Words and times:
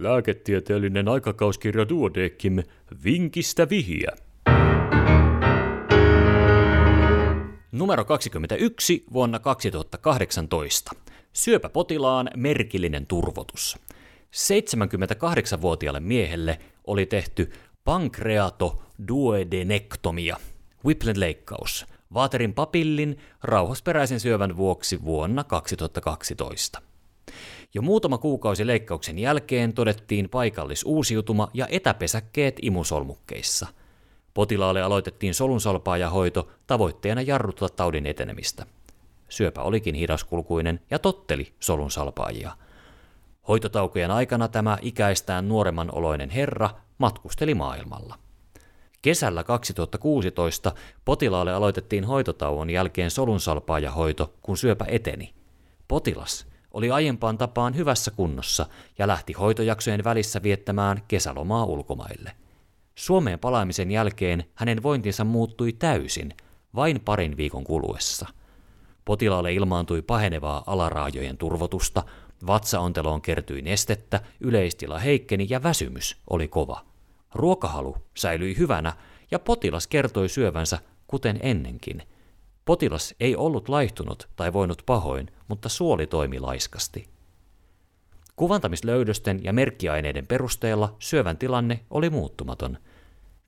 Lääketieteellinen 0.00 1.08
aikakauskirja 1.08 1.88
Duodekim 1.88 2.62
Vinkistä 3.04 3.68
vihiä. 3.68 4.12
Numero 7.72 8.04
21 8.04 9.04
vuonna 9.12 9.38
2018. 9.38 10.90
Syöpäpotilaan 11.32 12.30
merkillinen 12.36 13.06
turvotus. 13.06 13.78
78-vuotiaalle 14.36 16.00
miehelle 16.00 16.58
oli 16.86 17.06
tehty 17.06 17.52
pankreatoduodenektomia, 17.84 20.36
Whiplen-leikkaus, 20.86 21.86
vaaterin 22.14 22.54
papillin 22.54 23.18
rauhasperäisen 23.42 24.20
syövän 24.20 24.56
vuoksi 24.56 25.04
vuonna 25.04 25.44
2012. 25.44 26.87
Jo 27.74 27.82
muutama 27.82 28.18
kuukausi 28.18 28.66
leikkauksen 28.66 29.18
jälkeen 29.18 29.72
todettiin 29.72 30.28
paikallisuusiutuma 30.28 31.48
ja 31.54 31.66
etäpesäkkeet 31.70 32.56
imusolmukkeissa. 32.62 33.66
Potilaalle 34.34 34.82
aloitettiin 34.82 35.34
solunsalpaajahoito 35.34 36.48
tavoitteena 36.66 37.22
jarruttaa 37.22 37.68
taudin 37.68 38.06
etenemistä. 38.06 38.66
Syöpä 39.28 39.62
olikin 39.62 39.94
hidaskulkuinen 39.94 40.80
ja 40.90 40.98
totteli 40.98 41.52
solunsalpaajia. 41.60 42.52
Hoitotaukojen 43.48 44.10
aikana 44.10 44.48
tämä 44.48 44.78
ikäistään 44.82 45.48
nuoremman 45.48 45.94
oloinen 45.94 46.30
herra 46.30 46.70
matkusteli 46.98 47.54
maailmalla. 47.54 48.18
Kesällä 49.02 49.44
2016 49.44 50.72
potilaalle 51.04 51.52
aloitettiin 51.52 52.04
hoitotauon 52.04 52.70
jälkeen 52.70 53.10
solunsalpaajahoito, 53.10 54.34
kun 54.42 54.56
syöpä 54.56 54.84
eteni. 54.88 55.34
Potilas 55.88 56.46
oli 56.78 56.90
aiempaan 56.90 57.38
tapaan 57.38 57.76
hyvässä 57.76 58.10
kunnossa 58.10 58.66
ja 58.98 59.06
lähti 59.06 59.32
hoitojaksojen 59.32 60.04
välissä 60.04 60.42
viettämään 60.42 61.02
kesälomaa 61.08 61.64
ulkomaille. 61.64 62.32
Suomeen 62.94 63.38
palaamisen 63.38 63.90
jälkeen 63.90 64.44
hänen 64.54 64.82
vointinsa 64.82 65.24
muuttui 65.24 65.72
täysin, 65.72 66.34
vain 66.74 67.00
parin 67.00 67.36
viikon 67.36 67.64
kuluessa. 67.64 68.26
Potilaalle 69.04 69.52
ilmaantui 69.52 70.02
pahenevaa 70.02 70.62
alaraajojen 70.66 71.36
turvotusta, 71.36 72.02
vatsaonteloon 72.46 73.22
kertyi 73.22 73.62
nestettä, 73.62 74.20
yleistila 74.40 74.98
heikkeni 74.98 75.46
ja 75.50 75.62
väsymys 75.62 76.16
oli 76.30 76.48
kova. 76.48 76.84
Ruokahalu 77.34 77.96
säilyi 78.16 78.56
hyvänä 78.58 78.92
ja 79.30 79.38
potilas 79.38 79.86
kertoi 79.86 80.28
syövänsä 80.28 80.78
kuten 81.06 81.38
ennenkin– 81.42 82.02
Potilas 82.68 83.14
ei 83.20 83.36
ollut 83.36 83.68
laihtunut 83.68 84.28
tai 84.36 84.52
voinut 84.52 84.82
pahoin, 84.86 85.30
mutta 85.48 85.68
suoli 85.68 86.06
toimi 86.06 86.40
laiskasti. 86.40 87.08
Kuvantamislöydösten 88.36 89.44
ja 89.44 89.52
merkkiaineiden 89.52 90.26
perusteella 90.26 90.96
syövän 90.98 91.38
tilanne 91.38 91.80
oli 91.90 92.10
muuttumaton. 92.10 92.78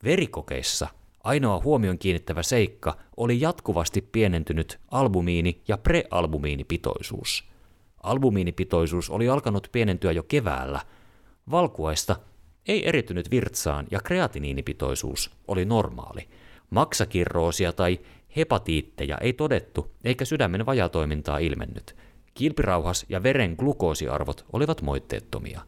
Verikokeissa 0.04 0.88
ainoa 1.24 1.60
huomion 1.64 1.98
kiinnittävä 1.98 2.42
seikka 2.42 2.96
oli 3.16 3.41
jatkuvasti 3.41 4.00
pienentynyt 4.12 4.80
albumiini- 4.91 5.62
ja 5.68 5.78
prealbumiinipitoisuus. 5.78 7.44
Albumiinipitoisuus 8.02 9.10
oli 9.10 9.28
alkanut 9.28 9.68
pienentyä 9.72 10.12
jo 10.12 10.22
keväällä. 10.22 10.80
Valkuaista 11.50 12.16
ei 12.66 12.88
eritynyt 12.88 13.30
virtsaan 13.30 13.86
ja 13.91 14.00
kreatiniinipitoisuus 14.00 15.30
oli 15.48 15.64
normaali. 15.64 16.28
Maksakirroosia 16.70 17.72
tai 17.72 17.98
Hepatiitteja 18.36 19.19
ei 19.19 19.33
todettu, 19.33 19.91
eikä 20.05 20.25
sydämen 20.25 20.67
vajatoimintaa 20.67 21.39
ilmennyt. 21.39 21.97
Kilpirauhas 22.34 23.06
ja 23.09 23.22
veren 23.22 23.55
glukoosiarvot 23.59 24.45
olivat 24.53 24.83
moitteettomia. 24.83 25.61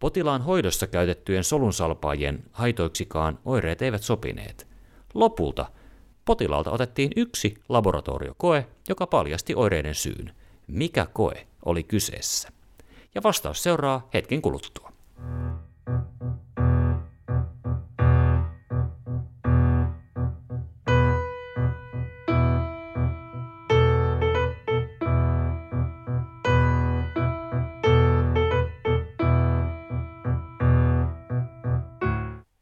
Potilaan 0.00 0.42
hoidossa 0.42 0.86
käytettyjen 0.86 1.44
solunsalpaajien 1.44 2.44
haitoiksikaan 2.52 3.38
oireet 3.44 3.82
eivät 3.82 4.02
sopineet. 4.02 4.66
Lopulta 5.14 5.66
potilaalta 6.24 6.70
otettiin 6.70 7.10
yksi 7.16 7.54
laboratoriokoe, 7.68 8.66
joka 8.88 9.06
paljasti 9.06 9.54
oireiden 9.54 9.94
syyn. 9.94 10.32
Mikä 10.66 11.06
koe 11.12 11.46
oli 11.64 11.82
kyseessä? 11.82 12.48
Ja 13.14 13.22
vastaus 13.22 13.62
seuraa 13.62 14.08
hetken 14.14 14.42
kuluttua. 14.42 14.83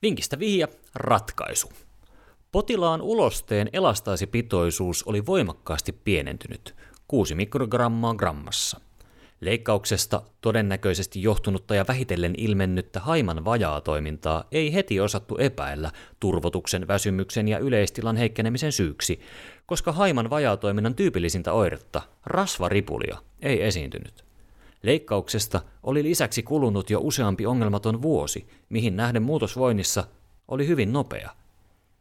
Vinkistä 0.02 0.38
vihja, 0.38 0.68
ratkaisu. 0.94 1.72
Potilaan 2.52 3.02
ulosteen 3.02 3.70
elastaasipitoisuus 3.72 5.02
oli 5.02 5.26
voimakkaasti 5.26 5.92
pienentynyt, 5.92 6.74
6 7.08 7.34
mikrogrammaa 7.34 8.14
grammassa. 8.14 8.80
Leikkauksesta 9.40 10.22
todennäköisesti 10.40 11.22
johtunutta 11.22 11.74
ja 11.74 11.84
vähitellen 11.88 12.34
ilmennyttä 12.38 13.00
haiman 13.00 13.44
vajaa 13.44 13.80
toimintaa 13.80 14.44
ei 14.52 14.74
heti 14.74 15.00
osattu 15.00 15.36
epäillä 15.36 15.90
turvotuksen, 16.20 16.88
väsymyksen 16.88 17.48
ja 17.48 17.58
yleistilan 17.58 18.16
heikkenemisen 18.16 18.72
syyksi, 18.72 19.20
koska 19.66 19.92
haiman 19.92 20.30
vajaatoiminnan 20.30 20.94
tyypillisintä 20.94 21.52
oiretta, 21.52 22.02
rasvaripulia, 22.26 23.18
ei 23.42 23.62
esiintynyt. 23.62 24.31
Leikkauksesta 24.82 25.60
oli 25.82 26.02
lisäksi 26.02 26.42
kulunut 26.42 26.90
jo 26.90 27.00
useampi 27.02 27.46
ongelmaton 27.46 28.02
vuosi, 28.02 28.48
mihin 28.68 28.96
nähden 28.96 29.22
muutosvoinnissa 29.22 30.04
oli 30.48 30.66
hyvin 30.66 30.92
nopea. 30.92 31.30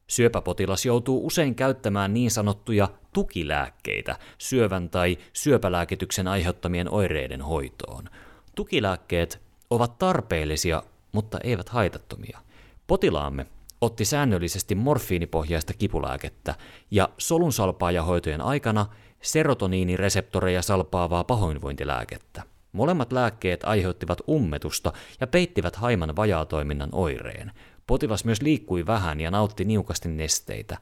Syöpäpotilas 0.08 0.86
joutuu 0.86 1.26
usein 1.26 1.56
käyttämään 1.56 2.14
niin 2.14 2.32
sanottuja 2.32 2.90
tukilääkkeitä 3.14 4.18
syövän 4.38 4.90
tai 4.90 5.18
syöpälääkityksen 5.34 6.28
aiheuttamien 6.28 6.94
oireiden 6.94 7.42
hoitoon. 7.42 8.10
Tukilääkkeet 8.56 9.42
ovat 9.70 9.98
tarpeellisia, 9.98 10.84
mutta 11.12 11.40
eivät 11.44 11.70
haitattomia. 11.70 12.40
Potilaamme 12.88 13.46
otti 13.82 14.06
säännöllisesti 14.06 14.76
morfiinipohjaista 14.76 15.74
kipulääkettä 15.74 16.56
ja 16.92 17.10
solunsalpaajahoitojen 17.18 18.42
aikana 18.42 18.86
serotoniinireseptoreja 19.22 20.62
salpaavaa 20.62 21.24
pahoinvointilääkettä. 21.24 22.51
Molemmat 22.72 23.12
lääkkeet 23.12 23.64
aiheuttivat 23.64 24.22
ummetusta 24.30 24.94
ja 25.22 25.28
peittivät 25.28 25.76
haiman 25.76 26.16
vajaatoiminnan 26.16 26.90
oireen. 26.92 27.52
Potilas 27.88 28.26
myös 28.26 28.42
liikkui 28.42 28.86
vähän 28.86 29.20
ja 29.20 29.32
nautti 29.32 29.66
niukasti 29.66 30.10
nesteitä. 30.10 30.78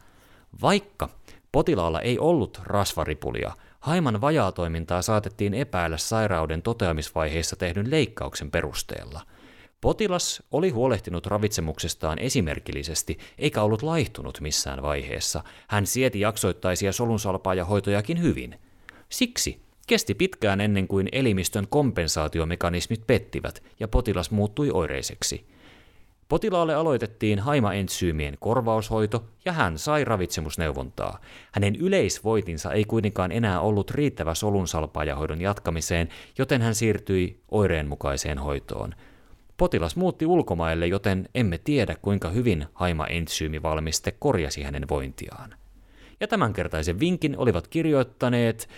Vaikka 0.62 1.10
potilaalla 1.52 2.02
ei 2.02 2.20
ollut 2.20 2.62
rasvaripulia, 2.64 3.52
haiman 3.80 4.22
vajaatoimintaa 4.22 5.02
saatettiin 5.02 5.54
epäillä 5.54 5.98
sairauden 5.98 6.62
toteamisvaiheessa 6.62 7.56
tehdyn 7.56 7.92
leikkauksen 7.92 8.52
perusteella. 8.52 9.22
Potilas 9.82 10.44
oli 10.52 10.70
huolehtinut 10.70 11.26
ravitsemuksestaan 11.26 12.20
esimerkillisesti 12.20 13.18
eikä 13.38 13.62
ollut 13.62 13.82
laihtunut 13.82 14.42
missään 14.42 14.82
vaiheessa. 14.82 15.44
Hän 15.68 15.86
sieti 15.86 16.20
jaksoittaisia 16.20 16.94
solunsalpaa 16.94 17.54
ja 17.54 17.66
hoitojakin 17.66 18.22
hyvin. 18.22 18.60
Siksi 19.10 19.69
Kesti 19.90 20.16
pitkään 20.16 20.62
ennen 20.62 20.88
kuin 20.88 21.10
elimistön 21.12 21.68
kompensaatiomekanismit 21.70 23.08
pettivät 23.08 23.64
ja 23.80 23.88
potilas 23.88 24.32
muuttui 24.32 24.72
oireiseksi. 24.74 25.46
Potilaalle 26.28 26.76
aloitettiin 26.76 27.40
haimaentsyymien 27.40 28.38
korvaushoito 28.40 29.26
ja 29.46 29.54
hän 29.54 29.78
sai 29.78 30.06
ravitsemusneuvontaa. 30.06 31.20
Hänen 31.52 31.76
yleisvoitinsa 31.76 32.74
ei 32.74 32.86
kuitenkaan 32.86 33.32
enää 33.32 33.60
ollut 33.62 33.92
riittävä 33.92 34.34
solunsalpaajahoidon 34.34 35.42
jatkamiseen, 35.42 36.10
joten 36.38 36.62
hän 36.62 36.76
siirtyi 36.76 37.40
oireenmukaiseen 37.52 38.38
hoitoon. 38.38 38.96
Potilas 39.58 39.96
muutti 39.96 40.26
ulkomaille, 40.26 40.88
joten 40.88 41.30
emme 41.36 41.58
tiedä 41.58 41.96
kuinka 42.02 42.30
hyvin 42.30 42.66
haimaentsyymivalmiste 42.74 44.12
korjasi 44.20 44.64
hänen 44.64 44.90
vointiaan. 44.90 45.56
Ja 46.20 46.28
tämänkertaisen 46.28 47.00
vinkin 47.00 47.38
olivat 47.38 47.68
kirjoittaneet 47.68 48.70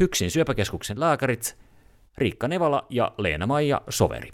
Hyksin 0.00 0.30
syöpäkeskuksen 0.30 1.00
lääkärit 1.00 1.58
Riikka 2.18 2.48
Nevala 2.48 2.86
ja 2.90 3.12
Leena-Maija 3.18 3.80
Soveri. 3.88 4.30